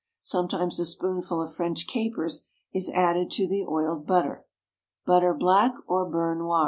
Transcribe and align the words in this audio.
sometimes 0.23 0.79
a 0.79 0.85
spoonful 0.87 1.39
of 1.43 1.53
French 1.53 1.85
capers 1.85 2.49
is 2.73 2.89
added 2.89 3.29
to 3.29 3.47
the 3.47 3.61
oiled 3.63 4.07
butter. 4.07 4.43
BUTTER, 5.05 5.35
BLACK, 5.35 5.73
OR 5.85 6.09
BEURRE 6.09 6.37
NOIR. 6.37 6.59